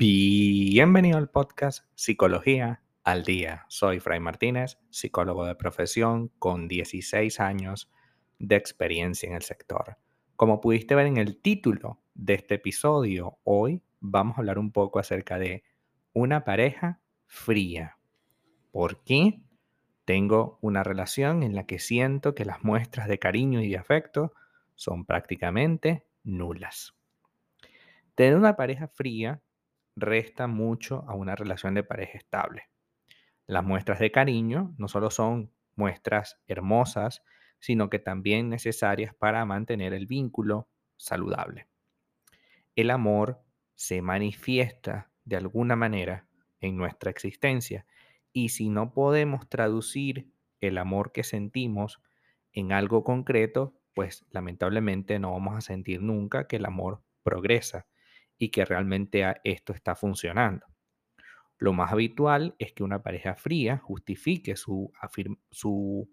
[0.00, 3.66] Bienvenido al podcast Psicología al Día.
[3.68, 7.90] Soy Fray Martínez, psicólogo de profesión con 16 años
[8.38, 9.98] de experiencia en el sector.
[10.36, 15.00] Como pudiste ver en el título de este episodio, hoy vamos a hablar un poco
[15.00, 15.64] acerca de
[16.12, 17.98] una pareja fría.
[18.70, 19.40] ¿Por qué?
[20.08, 24.32] Tengo una relación en la que siento que las muestras de cariño y de afecto
[24.74, 26.94] son prácticamente nulas.
[28.14, 29.42] Tener una pareja fría
[29.96, 32.70] resta mucho a una relación de pareja estable.
[33.46, 37.22] Las muestras de cariño no solo son muestras hermosas,
[37.58, 41.68] sino que también necesarias para mantener el vínculo saludable.
[42.76, 43.42] El amor
[43.74, 46.26] se manifiesta de alguna manera
[46.60, 47.84] en nuestra existencia
[48.32, 52.00] y si no podemos traducir el amor que sentimos
[52.52, 57.86] en algo concreto, pues lamentablemente no vamos a sentir nunca que el amor progresa
[58.38, 60.66] y que realmente esto está funcionando.
[61.58, 64.92] Lo más habitual es que una pareja fría justifique su,
[65.50, 66.08] su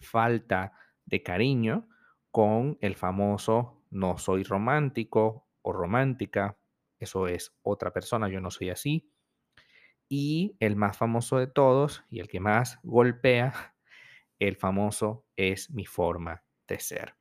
[0.00, 0.72] falta
[1.04, 1.88] de cariño
[2.30, 6.58] con el famoso no soy romántico o romántica,
[6.98, 9.10] eso es otra persona, yo no soy así.
[10.08, 13.74] Y el más famoso de todos y el que más golpea,
[14.38, 17.14] el famoso es mi forma de ser.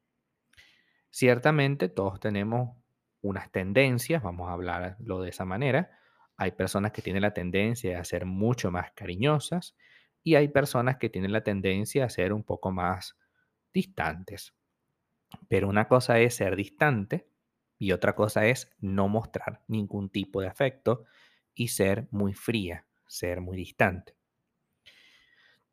[1.09, 2.77] Ciertamente todos tenemos
[3.22, 5.89] unas tendencias, vamos a hablarlo de esa manera.
[6.38, 9.75] Hay personas que tienen la tendencia a ser mucho más cariñosas
[10.22, 13.17] y hay personas que tienen la tendencia a ser un poco más
[13.73, 14.53] distantes.
[15.47, 17.30] Pero una cosa es ser distante
[17.77, 21.05] y otra cosa es no mostrar ningún tipo de afecto
[21.56, 24.16] y ser muy fría, ser muy distante.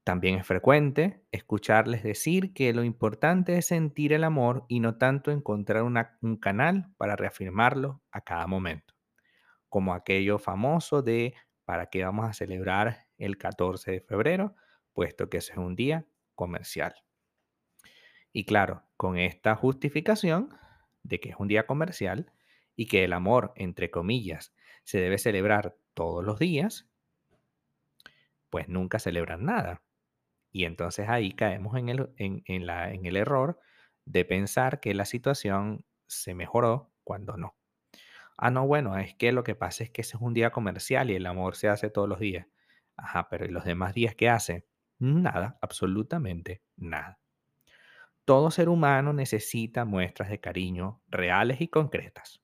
[0.04, 5.30] También es frecuente escucharles decir que lo importante es sentir el amor y no tanto
[5.30, 8.94] encontrar un canal para reafirmarlo a cada momento,
[9.68, 14.56] como aquello famoso de ¿para qué vamos a celebrar el 14 de febrero?
[14.92, 16.94] Puesto que ese es un día comercial.
[18.32, 20.48] Y claro, con esta justificación
[21.02, 22.32] de que es un día comercial
[22.74, 24.54] y que el amor, entre comillas,
[24.84, 26.88] se debe celebrar todos los días,
[28.50, 29.82] pues nunca celebran nada
[30.52, 33.60] y entonces ahí caemos en el, en, la, en el error
[34.04, 37.56] de pensar que la situación se mejoró cuando no.
[38.38, 41.10] Ah, no, bueno, es que lo que pasa es que ese es un día comercial
[41.10, 42.46] y el amor se hace todos los días.
[42.96, 44.66] Ajá, pero ¿y los demás días qué hace?
[44.98, 47.20] Nada, absolutamente nada.
[48.24, 52.40] Todo ser humano necesita muestras de cariño reales y concretas.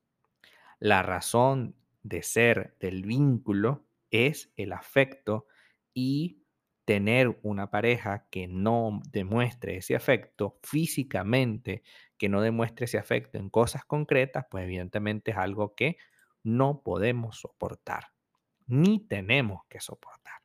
[0.80, 1.76] La razón
[2.08, 5.46] de ser del vínculo es el afecto
[5.94, 6.42] y
[6.84, 11.82] tener una pareja que no demuestre ese afecto físicamente,
[12.16, 15.98] que no demuestre ese afecto en cosas concretas, pues evidentemente es algo que
[16.42, 18.12] no podemos soportar,
[18.66, 20.40] ni tenemos que soportar.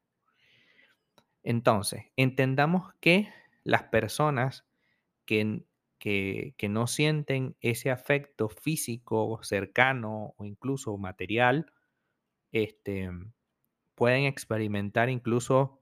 [1.43, 3.31] Entonces, entendamos que
[3.63, 4.65] las personas
[5.25, 5.63] que,
[6.03, 11.71] que, no sienten ese afecto físico, cercano o incluso material,
[12.51, 13.09] este,
[13.95, 15.81] pueden experimentar incluso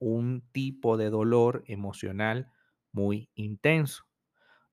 [0.00, 2.52] un tipo de dolor emocional
[2.90, 4.06] muy intenso.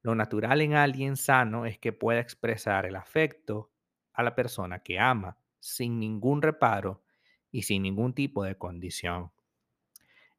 [0.01, 3.71] Lo natural en alguien sano es que pueda expresar el afecto
[4.13, 7.03] a la persona que ama sin ningún reparo
[7.51, 9.31] y sin ningún tipo de condición.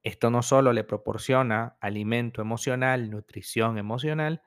[0.03, 4.43] Esto no solo le proporciona alimento emocional, nutrición emocional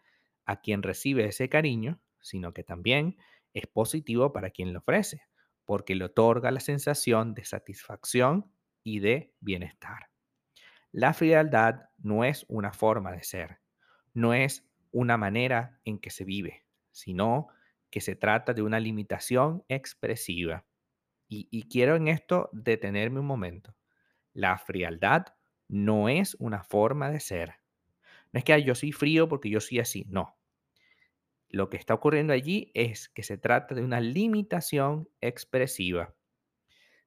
[0.46, 3.18] a quien recibe ese cariño, sino que también
[3.53, 5.24] es positivo para quien lo ofrece,
[5.66, 8.51] porque le otorga la sensación de satisfacción
[8.84, 10.09] y de bienestar.
[10.91, 13.62] La frialdad no es una forma de ser,
[14.13, 17.47] no es una manera en que se vive, sino
[17.90, 20.66] que se trata de una limitación expresiva.
[21.34, 23.74] Y, quiero en esto detenerme un momento.
[24.34, 25.28] La frialdad
[25.69, 27.60] no es una forma de ser.
[28.31, 30.38] No es que yo soy frío porque yo soy así, no.
[31.50, 36.16] Lo que está ocurriendo allí es que se trata de una limitación expresiva.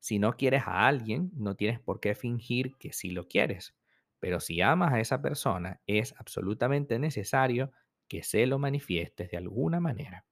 [0.01, 3.75] Si no quieres a alguien, no tienes por qué fingir que sí lo quieres.
[4.21, 7.73] Pero si amas a esa persona, es absolutamente necesario
[8.07, 10.27] que se lo manifiestes de alguna manera.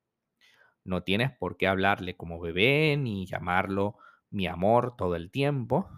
[0.84, 3.96] No tienes por qué hablarle como bebé ni llamarlo
[4.30, 5.88] mi amor todo el tiempo,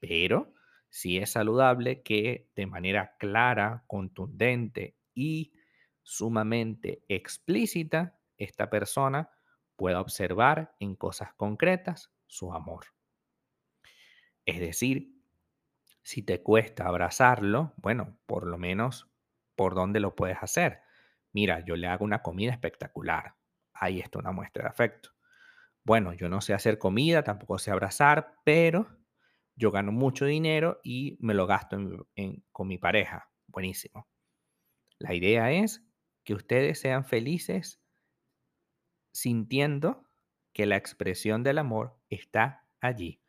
[0.00, 0.52] pero
[0.94, 5.52] sí es saludable que de manera clara, contundente y
[6.04, 9.28] sumamente explícita esta persona
[9.74, 12.84] pueda observar en cosas concretas su amor.
[14.46, 15.20] Es decir,
[16.04, 19.10] si te cuesta abrazarlo, bueno, por lo menos
[19.56, 20.82] por dónde lo puedes hacer.
[21.32, 23.34] Mira, yo le hago una comida espectacular.
[23.72, 25.10] Ahí está una muestra de afecto.
[25.82, 29.03] Bueno, yo no sé hacer comida, tampoco sé abrazar, pero
[29.56, 31.76] yo gano mucho dinero y me lo gasto
[32.52, 33.30] con mi pareja.
[33.46, 34.08] Buenísimo.
[34.98, 35.84] La idea es
[36.24, 37.80] que ustedes sean felices
[39.12, 40.08] sintiendo
[40.52, 43.20] que la expresión del amor está allí.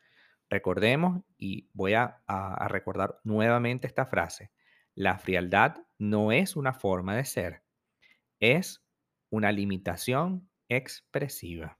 [0.49, 4.51] Recordemos, y voy a recordar nuevamente esta frase,
[4.93, 7.63] la frialdad no es una forma de ser,
[8.39, 8.83] es
[9.29, 11.79] una limitación expresiva.